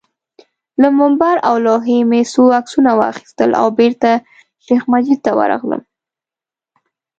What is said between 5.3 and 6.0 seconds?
ورغلم.